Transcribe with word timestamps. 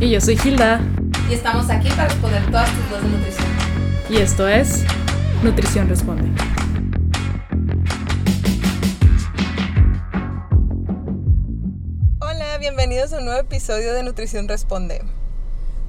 Y 0.00 0.10
yo 0.10 0.20
soy 0.20 0.38
Hilda. 0.44 0.80
Y 1.28 1.34
estamos 1.34 1.68
aquí 1.70 1.88
para 1.88 2.06
responder 2.06 2.46
todas 2.52 2.70
tus 2.72 2.88
dudas 2.88 3.02
de 3.02 3.08
nutrición. 3.08 3.46
Y 4.08 4.16
esto 4.18 4.46
es 4.46 4.84
Nutrición 5.42 5.88
Responde. 5.88 6.30
Hola, 12.20 12.58
bienvenidos 12.60 13.12
a 13.12 13.18
un 13.18 13.24
nuevo 13.24 13.40
episodio 13.40 13.92
de 13.92 14.04
Nutrición 14.04 14.46
Responde. 14.46 15.02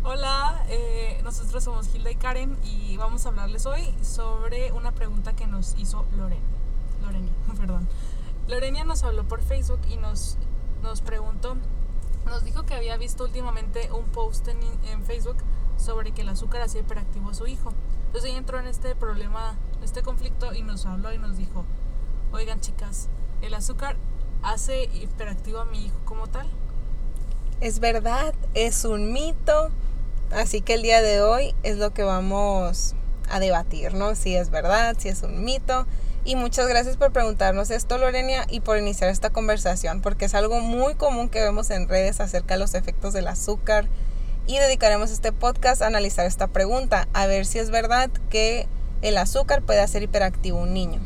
Hola, 0.04 0.66
eh, 0.70 1.22
nosotros 1.24 1.64
somos 1.64 1.94
Hilda 1.94 2.10
y 2.10 2.16
Karen 2.16 2.58
y 2.64 2.98
vamos 2.98 3.28
a 3.28 3.30
hablarles 3.30 3.68
hoy 3.68 3.94
sobre 4.02 4.72
una 4.72 4.92
pregunta 4.92 5.36
que 5.36 5.46
nos 5.46 5.76
hizo 5.78 6.08
Lorena. 6.18 6.42
Lorenia, 7.04 7.32
perdón. 7.60 7.88
Lorenia 8.48 8.84
nos 8.86 9.04
habló 9.04 9.28
por 9.28 9.44
Facebook 9.44 9.82
y 9.88 9.98
nos, 9.98 10.40
nos 10.82 11.02
preguntó, 11.02 11.58
nos 12.30 12.44
dijo 12.44 12.66
que 12.66 12.76
había 12.76 12.96
visto 12.98 13.24
últimamente 13.24 13.92
un 13.92 14.06
post 14.06 14.48
en, 14.48 14.60
Facebook 15.06 15.38
sobre 15.78 16.12
que 16.12 16.22
el 16.22 16.30
azúcar 16.30 16.62
hacía 16.62 16.82
hiperactivo 16.82 17.30
a 17.30 17.34
su 17.34 17.48
hijo. 17.48 17.74
Entonces 18.08 18.30
ella 18.30 18.40
entró 18.40 18.60
en 18.60 18.68
este 18.68 18.96
problema, 18.96 19.58
este 19.84 20.04
conflicto 20.04 20.54
y 20.54 20.62
nos 20.62 20.86
habló 20.86 21.12
y 21.14 21.18
nos 21.18 21.38
dijo, 21.38 21.66
oigan 22.32 22.60
chicas, 22.60 23.08
¿el 23.42 23.54
azúcar 23.54 23.98
hace 24.44 24.84
hiperactivo 24.84 25.60
a 25.60 25.66
mi 25.66 25.86
hijo 25.86 25.98
como 26.06 26.28
tal? 26.28 26.48
Es 27.62 27.80
verdad, 27.80 28.34
es 28.54 28.86
un 28.86 29.12
mito, 29.12 29.70
así 30.32 30.62
que 30.62 30.76
el 30.76 30.82
día 30.82 31.02
de 31.02 31.22
hoy 31.22 31.56
es 31.64 31.78
lo 31.78 31.92
que 31.94 32.04
vamos 32.04 32.96
a 33.30 33.40
debatir, 33.40 33.94
¿no? 33.94 34.16
Si 34.16 34.36
es 34.36 34.50
verdad, 34.50 34.96
si 34.98 35.10
es 35.10 35.24
un 35.24 35.44
mito. 35.44 35.86
Y 36.26 36.36
muchas 36.36 36.68
gracias 36.68 36.98
por 36.98 37.12
preguntarnos 37.12 37.72
esto, 37.72 37.98
Lorenia, 37.98 38.46
y 38.50 38.60
por 38.60 38.78
iniciar 38.78 39.10
esta 39.10 39.30
conversación, 39.30 40.02
porque 40.02 40.26
es 40.26 40.36
algo 40.36 40.60
muy 40.60 40.96
común 40.96 41.30
que 41.30 41.40
vemos 41.40 41.70
en 41.70 41.88
redes 41.88 42.20
acerca 42.20 42.56
de 42.56 42.60
los 42.60 42.74
efectos 42.74 43.14
del 43.14 43.28
azúcar. 43.28 43.88
Y 44.46 44.58
dedicaremos 44.58 45.12
este 45.12 45.32
podcast 45.32 45.82
a 45.82 45.88
analizar 45.88 46.26
esta 46.26 46.48
pregunta, 46.48 47.08
a 47.14 47.26
ver 47.26 47.46
si 47.46 47.60
es 47.60 47.70
verdad 47.70 48.10
que 48.30 48.68
el 49.02 49.18
azúcar 49.18 49.62
puede 49.62 49.80
hacer 49.80 50.04
hiperactivo 50.04 50.60
un 50.60 50.74
niño. 50.74 51.00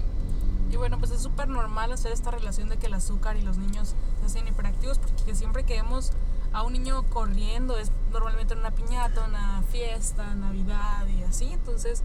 Y 0.71 0.77
bueno, 0.77 0.97
pues 0.97 1.11
es 1.11 1.21
súper 1.21 1.47
normal 1.47 1.91
hacer 1.91 2.11
esta 2.11 2.31
relación 2.31 2.67
de 2.69 2.77
que 2.77 2.87
el 2.87 2.95
azúcar 2.95 3.37
y 3.37 3.41
los 3.41 3.57
niños 3.57 3.95
se 4.19 4.25
hacen 4.25 4.47
hiperactivos, 4.47 4.97
porque 4.97 5.35
siempre 5.35 5.63
que 5.63 5.75
vemos 5.75 6.11
a 6.53 6.63
un 6.63 6.73
niño 6.73 7.03
corriendo, 7.09 7.77
es 7.77 7.91
normalmente 8.11 8.53
en 8.53 8.61
una 8.61 8.71
piñata, 8.71 9.25
una 9.27 9.63
fiesta, 9.71 10.33
Navidad 10.35 11.05
y 11.07 11.21
así. 11.23 11.51
Entonces, 11.51 12.01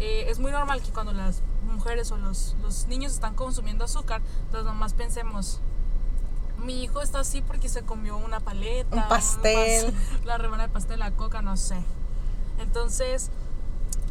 eh, 0.00 0.26
es 0.28 0.38
muy 0.38 0.52
normal 0.52 0.82
que 0.82 0.90
cuando 0.90 1.12
las 1.12 1.42
mujeres 1.62 2.10
o 2.12 2.16
los, 2.16 2.56
los 2.62 2.86
niños 2.86 3.12
están 3.12 3.34
consumiendo 3.34 3.84
azúcar, 3.84 4.20
las 4.52 4.64
mamás 4.64 4.94
pensemos, 4.94 5.60
mi 6.58 6.82
hijo 6.82 7.02
está 7.02 7.20
así 7.20 7.42
porque 7.42 7.68
se 7.68 7.82
comió 7.82 8.16
una 8.16 8.40
paleta, 8.40 8.96
un 8.96 9.08
pastel, 9.08 9.94
la 10.24 10.38
remana 10.38 10.64
de 10.64 10.68
pastel, 10.72 10.98
la 10.98 11.10
coca, 11.12 11.42
no 11.42 11.56
sé. 11.56 11.76
Entonces, 12.58 13.30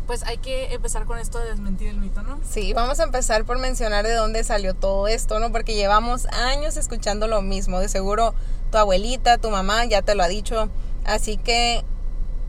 pues 0.07 0.23
hay 0.23 0.37
que 0.37 0.73
empezar 0.73 1.05
con 1.05 1.17
esto 1.17 1.39
de 1.39 1.45
desmentir 1.45 1.89
el 1.89 1.97
mito, 1.97 2.21
¿no? 2.21 2.39
Sí, 2.47 2.73
vamos 2.73 2.99
a 2.99 3.03
empezar 3.03 3.45
por 3.45 3.57
mencionar 3.57 4.05
de 4.05 4.13
dónde 4.13 4.43
salió 4.43 4.73
todo 4.73 5.07
esto, 5.07 5.39
¿no? 5.39 5.51
Porque 5.51 5.73
llevamos 5.73 6.27
años 6.27 6.77
escuchando 6.77 7.27
lo 7.27 7.41
mismo. 7.41 7.79
De 7.79 7.89
seguro 7.89 8.35
tu 8.71 8.77
abuelita, 8.77 9.37
tu 9.37 9.49
mamá 9.49 9.85
ya 9.85 10.01
te 10.01 10.15
lo 10.15 10.23
ha 10.23 10.27
dicho. 10.27 10.69
Así 11.05 11.37
que, 11.37 11.83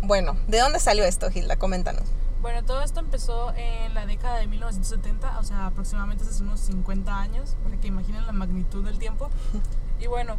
bueno, 0.02 0.36
¿de 0.48 0.58
dónde 0.58 0.80
salió 0.80 1.04
esto, 1.04 1.30
Gilda? 1.30 1.56
Coméntanos. 1.56 2.04
Bueno, 2.42 2.62
todo 2.64 2.82
esto 2.82 3.00
empezó 3.00 3.52
en 3.54 3.94
la 3.94 4.06
década 4.06 4.38
de 4.38 4.46
1970, 4.46 5.38
o 5.38 5.42
sea, 5.42 5.66
aproximadamente 5.66 6.24
hace 6.24 6.42
unos 6.42 6.60
50 6.60 7.18
años, 7.18 7.56
para 7.62 7.76
que 7.78 7.88
imaginen 7.88 8.26
la 8.26 8.32
magnitud 8.32 8.84
del 8.84 8.98
tiempo. 8.98 9.30
Y 9.98 10.08
bueno, 10.08 10.36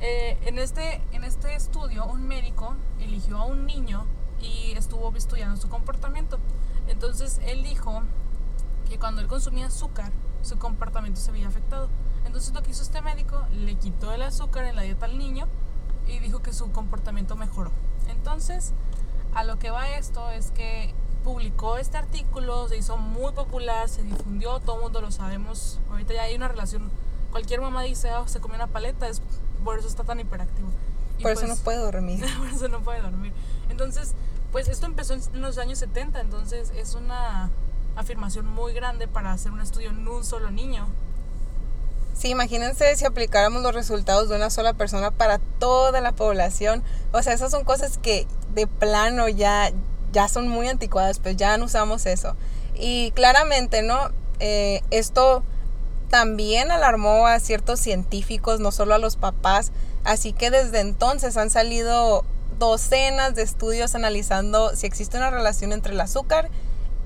eh, 0.00 0.38
en, 0.42 0.60
este, 0.60 1.02
en 1.10 1.24
este 1.24 1.56
estudio 1.56 2.06
un 2.06 2.28
médico 2.28 2.76
eligió 3.00 3.38
a 3.38 3.44
un 3.44 3.66
niño 3.66 4.06
y 4.40 4.70
estuvo 4.76 5.12
estudiando 5.16 5.56
su 5.56 5.68
comportamiento. 5.68 6.38
Entonces 6.86 7.40
él 7.44 7.64
dijo 7.64 8.02
que 8.88 9.00
cuando 9.00 9.20
él 9.20 9.26
consumía 9.26 9.66
azúcar, 9.66 10.12
su 10.42 10.58
comportamiento 10.58 11.20
se 11.20 11.32
veía 11.32 11.48
afectado. 11.48 11.88
Entonces 12.24 12.54
lo 12.54 12.62
que 12.62 12.70
hizo 12.70 12.82
este 12.82 13.02
médico, 13.02 13.44
le 13.52 13.74
quitó 13.74 14.12
el 14.12 14.22
azúcar 14.22 14.64
en 14.64 14.76
la 14.76 14.82
dieta 14.82 15.06
al 15.06 15.18
niño 15.18 15.48
y 16.06 16.20
dijo 16.20 16.40
que 16.40 16.52
su 16.52 16.70
comportamiento 16.72 17.34
mejoró. 17.34 17.72
Entonces, 18.08 18.72
a 19.34 19.44
lo 19.44 19.58
que 19.58 19.70
va 19.70 19.88
esto 19.90 20.30
es 20.30 20.50
que 20.50 20.94
publicó 21.20 21.76
este 21.76 21.96
artículo, 21.96 22.68
se 22.68 22.76
hizo 22.76 22.96
muy 22.96 23.32
popular, 23.32 23.88
se 23.88 24.02
difundió, 24.02 24.60
todo 24.60 24.76
el 24.76 24.82
mundo 24.82 25.00
lo 25.00 25.10
sabemos. 25.10 25.78
Ahorita 25.90 26.14
ya 26.14 26.22
hay 26.22 26.34
una 26.34 26.48
relación, 26.48 26.90
cualquier 27.30 27.60
mamá 27.60 27.82
dice, 27.82 28.12
oh, 28.14 28.26
se 28.28 28.40
comió 28.40 28.56
una 28.56 28.66
paleta, 28.66 29.08
es, 29.08 29.22
por 29.64 29.78
eso 29.78 29.88
está 29.88 30.04
tan 30.04 30.20
hiperactivo. 30.20 30.68
Y 31.18 31.22
por 31.22 31.32
eso 31.32 31.46
no 31.46 31.56
puede 31.56 31.78
dormir. 31.78 32.24
por 32.38 32.48
eso 32.48 32.68
no 32.68 32.80
puede 32.80 33.02
dormir. 33.02 33.32
Entonces, 33.68 34.14
pues 34.52 34.68
esto 34.68 34.86
empezó 34.86 35.14
en 35.14 35.40
los 35.40 35.58
años 35.58 35.78
70, 35.78 36.20
entonces 36.20 36.72
es 36.76 36.94
una 36.94 37.50
afirmación 37.96 38.46
muy 38.46 38.72
grande 38.72 39.06
para 39.08 39.32
hacer 39.32 39.52
un 39.52 39.60
estudio 39.60 39.90
en 39.90 40.06
un 40.06 40.24
solo 40.24 40.50
niño. 40.50 40.88
Sí, 42.14 42.28
imagínense 42.28 42.96
si 42.96 43.06
aplicáramos 43.06 43.62
los 43.62 43.74
resultados 43.74 44.28
de 44.28 44.36
una 44.36 44.50
sola 44.50 44.74
persona 44.74 45.10
para 45.10 45.38
toda 45.58 46.00
la 46.00 46.12
población. 46.12 46.82
O 47.12 47.22
sea, 47.22 47.32
esas 47.32 47.50
son 47.50 47.64
cosas 47.64 47.98
que 47.98 48.26
de 48.52 48.66
plano 48.66 49.28
ya, 49.28 49.72
ya 50.12 50.28
son 50.28 50.48
muy 50.48 50.68
anticuadas, 50.68 51.18
pues 51.18 51.36
ya 51.36 51.56
no 51.56 51.66
usamos 51.66 52.06
eso. 52.06 52.36
Y 52.74 53.10
claramente, 53.12 53.82
¿no? 53.82 54.10
Eh, 54.38 54.82
esto 54.90 55.42
también 56.08 56.70
alarmó 56.70 57.26
a 57.26 57.38
ciertos 57.40 57.80
científicos, 57.80 58.60
no 58.60 58.72
solo 58.72 58.94
a 58.94 58.98
los 58.98 59.16
papás. 59.16 59.72
Así 60.04 60.32
que 60.32 60.50
desde 60.50 60.80
entonces 60.80 61.36
han 61.36 61.50
salido 61.50 62.24
docenas 62.58 63.34
de 63.34 63.42
estudios 63.42 63.94
analizando 63.94 64.74
si 64.76 64.86
existe 64.86 65.16
una 65.16 65.30
relación 65.30 65.72
entre 65.72 65.92
el 65.92 66.00
azúcar 66.00 66.50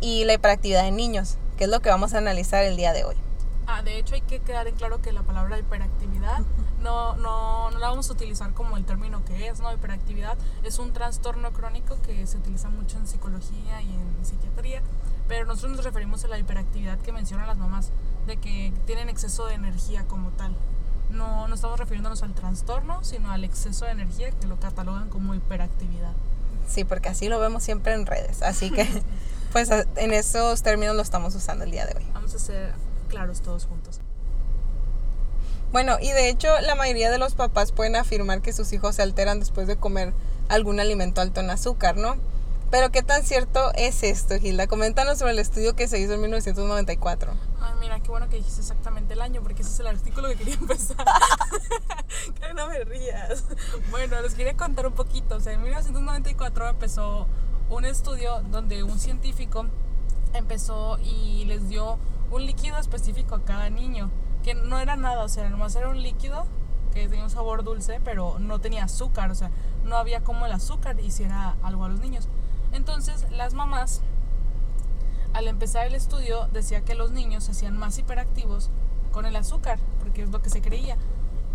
y 0.00 0.24
la 0.24 0.34
hiperactividad 0.34 0.86
en 0.86 0.96
niños, 0.96 1.36
que 1.56 1.64
es 1.64 1.70
lo 1.70 1.80
que 1.80 1.90
vamos 1.90 2.14
a 2.14 2.18
analizar 2.18 2.64
el 2.64 2.76
día 2.76 2.92
de 2.92 3.04
hoy. 3.04 3.23
Ah, 3.66 3.82
de 3.82 3.98
hecho 3.98 4.14
hay 4.14 4.20
que 4.20 4.40
quedar 4.40 4.68
en 4.68 4.74
claro 4.74 5.00
que 5.00 5.12
la 5.12 5.22
palabra 5.22 5.58
hiperactividad 5.58 6.40
no, 6.82 7.16
no, 7.16 7.70
no 7.70 7.78
la 7.78 7.88
vamos 7.88 8.10
a 8.10 8.12
utilizar 8.12 8.52
como 8.52 8.76
el 8.76 8.84
término 8.84 9.24
que 9.24 9.48
es, 9.48 9.60
¿no? 9.60 9.72
Hiperactividad 9.72 10.36
es 10.62 10.78
un 10.78 10.92
trastorno 10.92 11.52
crónico 11.52 11.96
que 12.02 12.26
se 12.26 12.36
utiliza 12.36 12.68
mucho 12.68 12.98
en 12.98 13.06
psicología 13.06 13.80
y 13.80 13.94
en 13.94 14.24
psiquiatría, 14.24 14.82
pero 15.28 15.46
nosotros 15.46 15.76
nos 15.76 15.84
referimos 15.84 16.24
a 16.24 16.28
la 16.28 16.38
hiperactividad 16.38 16.98
que 16.98 17.12
mencionan 17.12 17.46
las 17.46 17.56
mamás, 17.56 17.90
de 18.26 18.36
que 18.36 18.72
tienen 18.86 19.08
exceso 19.08 19.46
de 19.46 19.54
energía 19.54 20.04
como 20.06 20.30
tal. 20.30 20.54
No, 21.08 21.48
no 21.48 21.54
estamos 21.54 21.78
refiriéndonos 21.78 22.22
al 22.22 22.34
trastorno, 22.34 23.02
sino 23.02 23.30
al 23.30 23.44
exceso 23.44 23.86
de 23.86 23.92
energía 23.92 24.30
que 24.32 24.46
lo 24.46 24.60
catalogan 24.60 25.08
como 25.08 25.34
hiperactividad. 25.34 26.12
Sí, 26.68 26.84
porque 26.84 27.08
así 27.08 27.28
lo 27.28 27.38
vemos 27.38 27.62
siempre 27.62 27.94
en 27.94 28.04
redes, 28.04 28.42
así 28.42 28.70
que 28.70 28.86
pues 29.52 29.70
en 29.70 30.12
esos 30.12 30.62
términos 30.62 30.96
lo 30.96 31.02
estamos 31.02 31.34
usando 31.34 31.64
el 31.64 31.70
día 31.70 31.86
de 31.86 31.96
hoy. 31.96 32.06
Vamos 32.12 32.34
a 32.34 32.36
hacer 32.36 32.74
claros 33.14 33.42
todos 33.42 33.66
juntos. 33.66 34.00
Bueno, 35.70 35.98
y 36.00 36.10
de 36.10 36.28
hecho 36.28 36.48
la 36.62 36.74
mayoría 36.74 37.10
de 37.10 37.18
los 37.18 37.34
papás 37.34 37.70
pueden 37.70 37.94
afirmar 37.94 38.42
que 38.42 38.52
sus 38.52 38.72
hijos 38.72 38.96
se 38.96 39.02
alteran 39.02 39.38
después 39.38 39.68
de 39.68 39.76
comer 39.76 40.12
algún 40.48 40.80
alimento 40.80 41.20
alto 41.20 41.40
en 41.40 41.50
azúcar, 41.50 41.96
¿no? 41.96 42.16
Pero 42.72 42.90
¿qué 42.90 43.02
tan 43.04 43.22
cierto 43.22 43.72
es 43.76 44.02
esto, 44.02 44.36
Gilda? 44.40 44.66
Coméntanos 44.66 45.18
sobre 45.18 45.30
el 45.30 45.38
estudio 45.38 45.76
que 45.76 45.86
se 45.86 46.00
hizo 46.00 46.14
en 46.14 46.22
1994. 46.22 47.32
Ay, 47.60 47.72
mira, 47.80 48.00
qué 48.00 48.08
bueno 48.08 48.28
que 48.28 48.36
dijiste 48.36 48.62
exactamente 48.62 49.14
el 49.14 49.20
año, 49.20 49.42
porque 49.42 49.62
ese 49.62 49.70
es 49.70 49.80
el 49.80 49.86
artículo 49.86 50.28
que 50.28 50.36
quería 50.36 50.54
empezar. 50.54 50.96
que 52.40 52.54
no 52.54 52.66
me 52.66 52.82
rías. 52.82 53.44
Bueno, 53.90 54.20
les 54.22 54.34
quería 54.34 54.56
contar 54.56 54.88
un 54.88 54.94
poquito. 54.94 55.36
O 55.36 55.40
sea, 55.40 55.52
en 55.52 55.62
1994 55.62 56.68
empezó 56.68 57.28
un 57.70 57.84
estudio 57.84 58.42
donde 58.50 58.82
un 58.82 58.98
científico 58.98 59.66
empezó 60.34 60.98
y 60.98 61.44
les 61.46 61.68
dio 61.68 61.98
un 62.30 62.46
líquido 62.46 62.78
específico 62.78 63.34
a 63.34 63.44
cada 63.44 63.70
niño, 63.70 64.10
que 64.42 64.54
no 64.54 64.78
era 64.78 64.96
nada, 64.96 65.24
o 65.24 65.28
sea, 65.28 65.48
nomás 65.48 65.74
era 65.76 65.88
un 65.88 66.02
líquido 66.02 66.46
que 66.92 67.08
tenía 67.08 67.24
un 67.24 67.30
sabor 67.30 67.64
dulce, 67.64 68.00
pero 68.04 68.38
no 68.38 68.60
tenía 68.60 68.84
azúcar, 68.84 69.30
o 69.30 69.34
sea, 69.34 69.50
no 69.84 69.96
había 69.96 70.22
como 70.22 70.46
el 70.46 70.52
azúcar 70.52 70.98
hiciera 71.00 71.56
algo 71.62 71.84
a 71.84 71.88
los 71.88 72.00
niños. 72.00 72.28
Entonces, 72.72 73.26
las 73.30 73.54
mamás, 73.54 74.00
al 75.32 75.48
empezar 75.48 75.86
el 75.86 75.94
estudio, 75.94 76.48
decía 76.52 76.82
que 76.82 76.94
los 76.94 77.10
niños 77.10 77.44
se 77.44 77.52
hacían 77.52 77.76
más 77.76 77.98
hiperactivos 77.98 78.70
con 79.12 79.26
el 79.26 79.36
azúcar, 79.36 79.78
porque 80.00 80.22
es 80.22 80.30
lo 80.30 80.42
que 80.42 80.50
se 80.50 80.60
creía. 80.60 80.96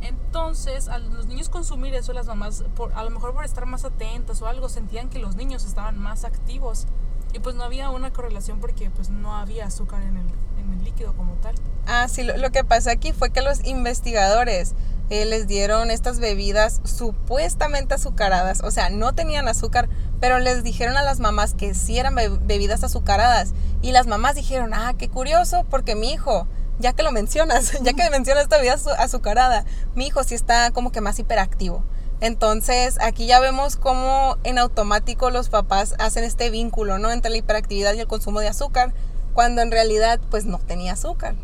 Entonces, 0.01 0.87
a 0.87 0.97
los 0.97 1.27
niños 1.27 1.49
consumir 1.49 1.93
eso, 1.93 2.13
las 2.13 2.27
mamás, 2.27 2.63
por, 2.75 2.93
a 2.93 3.03
lo 3.03 3.09
mejor 3.09 3.33
por 3.33 3.43
estar 3.43 3.65
más 3.65 3.83
atentas 3.83 4.41
o 4.41 4.47
algo, 4.47 4.69
sentían 4.69 5.09
que 5.09 5.19
los 5.19 5.35
niños 5.35 5.65
estaban 5.65 5.97
más 5.97 6.23
activos. 6.23 6.87
Y 7.33 7.39
pues 7.39 7.55
no 7.55 7.63
había 7.63 7.89
una 7.89 8.11
correlación 8.11 8.59
porque 8.59 8.89
pues 8.89 9.09
no 9.09 9.35
había 9.35 9.65
azúcar 9.65 10.01
en 10.03 10.17
el, 10.17 10.27
en 10.59 10.73
el 10.73 10.83
líquido 10.83 11.13
como 11.13 11.33
tal. 11.35 11.55
Ah, 11.87 12.07
sí, 12.07 12.23
lo, 12.23 12.37
lo 12.37 12.51
que 12.51 12.63
pasó 12.63 12.89
aquí 12.89 13.13
fue 13.13 13.31
que 13.31 13.41
los 13.41 13.65
investigadores 13.65 14.75
eh, 15.11 15.25
les 15.25 15.47
dieron 15.47 15.89
estas 15.89 16.19
bebidas 16.19 16.81
supuestamente 16.83 17.95
azucaradas, 17.95 18.61
o 18.63 18.69
sea, 18.69 18.91
no 18.91 19.15
tenían 19.15 19.47
azúcar, 19.47 19.89
pero 20.19 20.37
les 20.37 20.63
dijeron 20.63 20.97
a 20.97 21.01
las 21.01 21.19
mamás 21.19 21.55
que 21.55 21.73
sí 21.73 21.97
eran 21.97 22.13
bebidas 22.13 22.83
azucaradas. 22.83 23.53
Y 23.81 23.91
las 23.91 24.05
mamás 24.05 24.35
dijeron, 24.35 24.71
ah, 24.75 24.93
qué 24.99 25.09
curioso, 25.09 25.65
porque 25.67 25.95
mi 25.95 26.11
hijo, 26.11 26.47
ya 26.77 26.93
que 26.93 27.01
lo 27.01 27.11
mencionas, 27.11 27.71
ya 27.81 27.93
que 27.93 28.07
mencionas 28.11 28.43
esta 28.43 28.57
bebida 28.57 28.75
azucarada, 28.99 29.65
mi 29.95 30.05
hijo 30.05 30.23
sí 30.23 30.35
está 30.35 30.69
como 30.71 30.91
que 30.91 31.01
más 31.01 31.17
hiperactivo. 31.17 31.83
Entonces, 32.21 32.97
aquí 33.01 33.27
ya 33.27 33.39
vemos 33.39 33.77
cómo 33.77 34.35
en 34.43 34.57
automático 34.57 35.29
los 35.29 35.47
papás 35.47 35.95
hacen 35.99 36.25
este 36.25 36.49
vínculo, 36.49 36.99
¿no? 36.99 37.11
Entre 37.11 37.31
la 37.31 37.37
hiperactividad 37.37 37.93
y 37.93 37.99
el 38.01 38.07
consumo 38.07 38.41
de 38.41 38.49
azúcar, 38.49 38.93
cuando 39.33 39.61
en 39.61 39.71
realidad 39.71 40.19
pues 40.29 40.45
no 40.45 40.57
tenía 40.57 40.93
azúcar. 40.93 41.35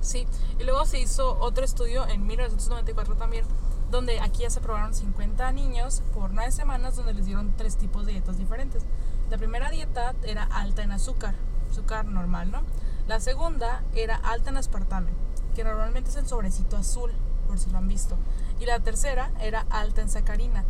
Sí, 0.00 0.26
y 0.58 0.64
luego 0.64 0.86
se 0.86 0.98
hizo 0.98 1.38
otro 1.38 1.64
estudio 1.64 2.06
en 2.08 2.26
1994 2.26 3.14
también, 3.14 3.44
donde 3.92 4.18
aquí 4.20 4.42
ya 4.42 4.50
se 4.50 4.60
probaron 4.60 4.92
50 4.92 5.52
niños 5.52 6.02
por 6.14 6.32
nueve 6.32 6.50
semanas, 6.50 6.96
donde 6.96 7.14
les 7.14 7.26
dieron 7.26 7.54
tres 7.56 7.76
tipos 7.76 8.04
de 8.04 8.12
dietas 8.12 8.38
diferentes. 8.38 8.82
La 9.30 9.38
primera 9.38 9.70
dieta 9.70 10.14
era 10.24 10.42
alta 10.44 10.82
en 10.82 10.90
azúcar, 10.90 11.34
azúcar 11.70 12.06
normal, 12.06 12.50
¿no? 12.50 12.62
La 13.06 13.20
segunda 13.20 13.84
era 13.94 14.16
alta 14.16 14.50
en 14.50 14.56
aspartame, 14.56 15.12
que 15.54 15.62
normalmente 15.62 16.10
es 16.10 16.16
el 16.16 16.26
sobrecito 16.26 16.76
azul, 16.76 17.12
por 17.48 17.58
si 17.58 17.70
lo 17.70 17.78
han 17.78 17.88
visto. 17.88 18.16
Y 18.60 18.66
la 18.66 18.78
tercera 18.78 19.32
era 19.40 19.66
alta 19.70 20.02
en 20.02 20.08
sacarina, 20.08 20.64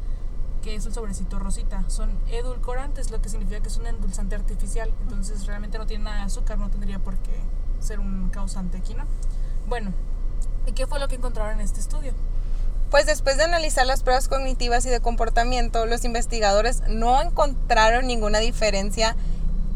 que 0.62 0.74
es 0.74 0.86
el 0.86 0.94
sobrecito 0.94 1.38
rosita. 1.38 1.84
Son 1.88 2.10
edulcorantes, 2.30 3.10
lo 3.10 3.20
que 3.20 3.28
significa 3.28 3.60
que 3.60 3.68
es 3.68 3.76
un 3.76 3.86
endulzante 3.86 4.36
artificial. 4.36 4.90
Entonces 5.02 5.44
realmente 5.46 5.76
no 5.76 5.86
tiene 5.86 6.04
nada 6.04 6.16
de 6.18 6.22
azúcar, 6.22 6.58
no 6.58 6.70
tendría 6.70 6.98
por 6.98 7.18
qué 7.18 7.38
ser 7.80 8.00
un 8.00 8.30
causante 8.30 8.78
aquí, 8.78 8.94
¿no? 8.94 9.04
Bueno, 9.68 9.92
¿y 10.66 10.72
qué 10.72 10.86
fue 10.86 10.98
lo 10.98 11.08
que 11.08 11.16
encontraron 11.16 11.54
en 11.54 11.60
este 11.60 11.80
estudio? 11.80 12.14
Pues 12.90 13.04
después 13.04 13.36
de 13.36 13.44
analizar 13.44 13.86
las 13.86 14.02
pruebas 14.02 14.28
cognitivas 14.28 14.86
y 14.86 14.88
de 14.88 15.00
comportamiento, 15.00 15.84
los 15.84 16.04
investigadores 16.04 16.82
no 16.88 17.20
encontraron 17.20 18.06
ninguna 18.06 18.38
diferencia 18.38 19.14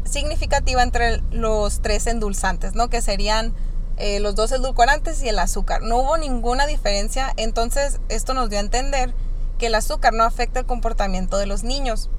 significativa 0.03 0.81
entre 0.81 1.21
los 1.31 1.81
tres 1.81 2.07
endulzantes, 2.07 2.73
¿no? 2.73 2.89
Que 2.89 3.01
serían 3.01 3.53
eh, 3.97 4.19
los 4.19 4.35
dos 4.35 4.51
edulcorantes 4.51 5.21
y 5.23 5.29
el 5.29 5.39
azúcar. 5.39 5.81
No 5.81 5.97
hubo 5.97 6.17
ninguna 6.17 6.65
diferencia, 6.65 7.31
entonces 7.37 7.99
esto 8.09 8.33
nos 8.33 8.49
dio 8.49 8.59
a 8.59 8.61
entender 8.61 9.13
que 9.57 9.67
el 9.67 9.75
azúcar 9.75 10.13
no 10.13 10.23
afecta 10.23 10.59
el 10.59 10.65
comportamiento 10.65 11.37
de 11.37 11.45
los 11.45 11.63
niños. 11.63 12.09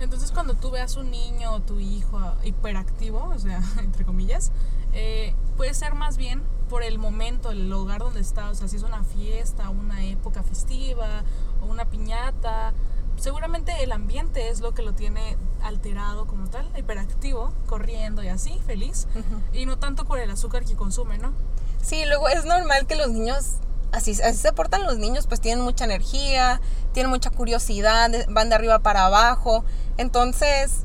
Entonces 0.00 0.32
cuando 0.32 0.54
tú 0.54 0.70
veas 0.70 0.96
un 0.96 1.10
niño 1.10 1.52
o 1.52 1.60
tu 1.60 1.78
hijo 1.78 2.18
hiperactivo, 2.42 3.30
o 3.34 3.38
sea, 3.38 3.62
entre 3.78 4.04
comillas, 4.04 4.50
eh, 4.92 5.34
puede 5.56 5.74
ser 5.74 5.94
más 5.94 6.16
bien 6.16 6.42
por 6.68 6.82
el 6.82 6.98
momento, 6.98 7.50
el 7.50 7.68
lugar 7.68 8.00
donde 8.00 8.20
está, 8.20 8.48
o 8.48 8.54
sea, 8.54 8.68
si 8.68 8.76
es 8.76 8.82
una 8.82 9.04
fiesta, 9.04 9.68
una 9.70 10.04
época 10.04 10.42
festiva 10.42 11.24
o 11.60 11.66
una 11.66 11.84
piñata, 11.84 12.72
seguramente 13.20 13.72
el 13.82 13.92
ambiente 13.92 14.48
es 14.48 14.60
lo 14.60 14.72
que 14.74 14.82
lo 14.82 14.94
tiene 14.94 15.36
alterado 15.62 16.26
como 16.26 16.48
tal, 16.48 16.70
hiperactivo, 16.76 17.52
corriendo 17.66 18.22
y 18.22 18.28
así, 18.28 18.58
feliz, 18.66 19.06
y 19.52 19.66
no 19.66 19.78
tanto 19.78 20.04
por 20.04 20.18
el 20.18 20.30
azúcar 20.30 20.64
que 20.64 20.74
consume, 20.74 21.18
¿no? 21.18 21.32
Sí, 21.82 22.04
luego 22.06 22.28
es 22.28 22.44
normal 22.44 22.86
que 22.86 22.96
los 22.96 23.10
niños, 23.10 23.56
así, 23.92 24.12
así 24.22 24.38
se 24.38 24.52
portan 24.52 24.84
los 24.84 24.98
niños, 24.98 25.26
pues 25.26 25.40
tienen 25.40 25.62
mucha 25.62 25.84
energía, 25.84 26.60
tienen 26.92 27.10
mucha 27.10 27.30
curiosidad, 27.30 28.10
van 28.28 28.48
de 28.48 28.54
arriba 28.54 28.80
para 28.80 29.04
abajo, 29.04 29.64
entonces 29.98 30.84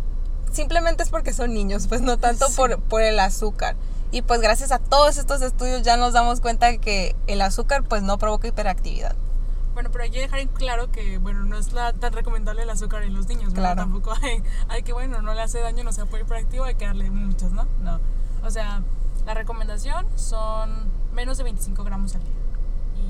simplemente 0.52 1.04
es 1.04 1.10
porque 1.10 1.34
son 1.34 1.54
niños, 1.54 1.88
pues 1.88 2.02
no 2.02 2.18
tanto 2.18 2.48
por, 2.56 2.80
por 2.82 3.02
el 3.02 3.20
azúcar. 3.20 3.76
Y 4.12 4.22
pues 4.22 4.40
gracias 4.40 4.72
a 4.72 4.80
todos 4.80 5.18
estos 5.18 5.42
estudios 5.42 5.82
ya 5.82 5.98
nos 5.98 6.14
damos 6.14 6.40
cuenta 6.40 6.78
que 6.78 7.16
el 7.28 7.42
azúcar 7.42 7.84
pues 7.84 8.02
no 8.02 8.18
provoca 8.18 8.48
hiperactividad. 8.48 9.16
Bueno, 9.76 9.90
pero 9.92 10.06
hay 10.06 10.10
que 10.10 10.22
dejar 10.22 10.40
en 10.40 10.48
claro 10.48 10.90
que, 10.90 11.18
bueno, 11.18 11.44
no 11.44 11.58
es 11.58 11.68
tan 11.68 12.14
recomendable 12.14 12.64
el 12.64 12.70
azúcar 12.70 13.04
en 13.04 13.14
los 13.14 13.28
niños, 13.28 13.54
¿verdad? 13.54 13.76
Tampoco 13.76 14.14
hay, 14.24 14.42
hay 14.70 14.84
que, 14.84 14.94
bueno, 14.94 15.22
no 15.22 15.34
le 15.34 15.42
hace 15.42 15.60
daño, 15.60 15.84
no 15.84 15.92
sea 15.92 16.06
por 16.06 16.20
hiperactivo, 16.20 16.64
hay 16.64 16.76
que 16.76 16.86
darle 16.86 17.12
muchas, 17.12 17.52
¿no? 17.52 17.68
No. 17.82 18.00
O 18.44 18.50
sea, 18.50 18.82
la 19.26 19.34
recomendación 19.34 20.08
son 20.16 20.90
menos 21.14 21.38
de 21.38 21.44
25 21.44 21.84
gramos 21.84 22.16
al 22.16 22.24
día. 22.24 22.32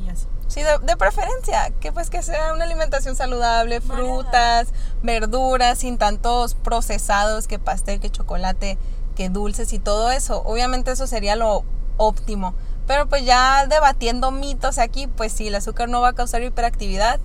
Y 0.06 0.09
así. 0.09 0.25
Sí, 0.47 0.62
de, 0.63 0.97
preferencia, 0.97 1.71
que 1.79 1.91
pues 1.91 2.09
que 2.09 2.23
sea 2.23 2.53
una 2.53 2.63
alimentación 2.63 3.15
saludable, 3.15 3.79
frutas, 3.79 4.69
verduras, 5.03 5.77
sin 5.77 6.00
tantos 6.00 6.56
procesados, 6.56 7.47
que 7.47 7.59
pastel, 7.59 8.00
que 8.00 8.09
chocolate, 8.09 8.79
que 9.15 9.29
dulces 9.29 9.71
y 9.71 9.77
todo 9.77 10.09
eso. 10.09 10.41
Obviamente 10.45 10.91
eso 10.91 11.06
sería 11.06 11.35
lo 11.35 11.63
óptimo. 11.97 12.56
Pero 12.88 13.08
pues 13.08 13.26
ya 13.26 13.66
debatiendo 13.68 14.32
mitos 14.32 14.78
aquí, 14.78 15.08
pues 15.08 15.32
sí, 15.32 15.48
el 15.48 15.56
azúcar 15.56 15.90
no 15.90 16.02
va 16.02 16.10
a 16.10 16.14
causar 16.14 16.44
hiperactividad, 16.44 17.20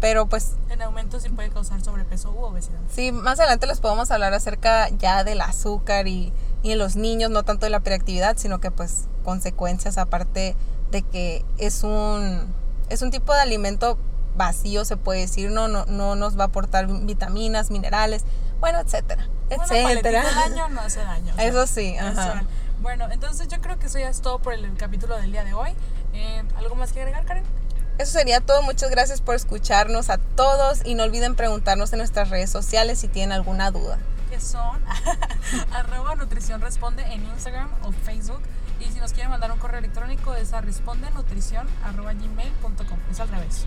pero 0.00 0.26
pues... 0.26 0.52
En 0.70 0.82
aumento 0.82 1.20
sí 1.20 1.28
puede 1.28 1.50
causar 1.50 1.82
sobrepeso 1.82 2.32
u 2.32 2.42
obesidad. 2.42 2.80
Sí, 2.92 3.12
más 3.12 3.38
adelante 3.38 3.66
les 3.66 3.80
podemos 3.80 4.10
hablar 4.10 4.34
acerca 4.34 4.88
ya 4.90 5.22
del 5.22 5.40
azúcar 5.40 6.08
y, 6.08 6.32
y 6.62 6.72
en 6.72 6.78
los 6.78 6.96
niños, 6.96 7.30
no 7.30 7.44
tanto 7.44 7.66
de 7.66 7.70
la 7.70 7.78
hiperactividad, 7.78 8.36
sino 8.36 8.60
que 8.60 8.70
pues 8.70 9.04
consecuencias 9.24 9.98
aparte 9.98 10.56
de 10.90 11.02
que 11.02 11.44
es 11.58 11.84
un, 11.84 12.52
es 12.88 13.02
un 13.02 13.10
tipo 13.10 13.32
de 13.32 13.40
alimento 13.40 13.98
vacío, 14.36 14.84
se 14.84 14.96
puede 14.96 15.20
decir, 15.20 15.50
no, 15.50 15.68
no, 15.68 15.84
no 15.86 16.16
nos 16.16 16.36
va 16.38 16.44
a 16.44 16.46
aportar 16.46 16.86
vitaminas, 16.88 17.70
minerales, 17.70 18.24
bueno, 18.60 18.80
etcétera, 18.80 19.28
etcétera. 19.48 20.24
daño 20.24 20.68
no 20.70 20.80
hace 20.80 21.00
daño. 21.00 21.34
Eso 21.38 21.66
sí, 21.66 21.96
ajá. 21.96 22.42
Bueno, 22.84 23.08
entonces 23.10 23.48
yo 23.48 23.62
creo 23.62 23.78
que 23.78 23.86
eso 23.86 23.98
ya 23.98 24.10
es 24.10 24.20
todo 24.20 24.40
por 24.40 24.52
el 24.52 24.76
capítulo 24.76 25.16
del 25.16 25.32
día 25.32 25.42
de 25.42 25.54
hoy. 25.54 25.70
Eh, 26.12 26.42
¿Algo 26.58 26.74
más 26.74 26.92
que 26.92 27.00
agregar, 27.00 27.24
Karen? 27.24 27.42
Eso 27.96 28.12
sería 28.12 28.42
todo. 28.42 28.60
Muchas 28.60 28.90
gracias 28.90 29.22
por 29.22 29.34
escucharnos 29.34 30.10
a 30.10 30.18
todos 30.18 30.82
y 30.84 30.94
no 30.94 31.04
olviden 31.04 31.34
preguntarnos 31.34 31.94
en 31.94 32.00
nuestras 32.00 32.28
redes 32.28 32.50
sociales 32.50 32.98
si 32.98 33.08
tienen 33.08 33.32
alguna 33.32 33.70
duda. 33.70 33.96
Que 34.28 34.38
son 34.38 34.82
arroba 35.72 36.14
nutrición 36.14 36.60
responde 36.60 37.02
en 37.04 37.24
Instagram 37.24 37.70
o 37.84 37.92
Facebook. 37.92 38.42
Y 38.78 38.92
si 38.92 39.00
nos 39.00 39.14
quieren 39.14 39.30
mandar 39.30 39.50
un 39.50 39.58
correo 39.58 39.78
electrónico 39.78 40.34
es 40.34 40.52
a 40.52 40.60
responde 40.60 41.10
nutrición 41.12 41.66
arroba 41.84 42.12
gmail.com. 42.12 42.98
Es 43.10 43.18
al 43.18 43.28
revés. 43.30 43.64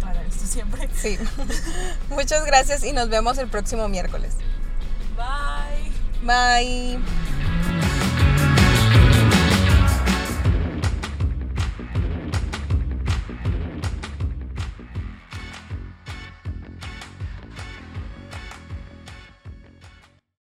Claro, 0.00 0.20
esto 0.20 0.46
siempre. 0.46 0.88
Sí. 0.94 1.18
Muchas 2.08 2.46
gracias 2.46 2.82
y 2.82 2.94
nos 2.94 3.10
vemos 3.10 3.36
el 3.36 3.48
próximo 3.48 3.90
miércoles. 3.90 4.32
Bye. 5.18 5.92
Bye. 6.22 7.27